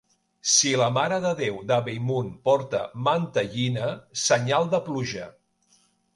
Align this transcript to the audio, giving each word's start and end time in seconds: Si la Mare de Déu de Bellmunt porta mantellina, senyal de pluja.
Si 0.51 0.69
la 0.81 0.85
Mare 0.93 1.19
de 1.25 1.33
Déu 1.41 1.59
de 1.71 1.77
Bellmunt 1.89 2.31
porta 2.49 2.81
mantellina, 3.09 3.93
senyal 4.25 4.69
de 4.75 4.83
pluja. 4.89 5.31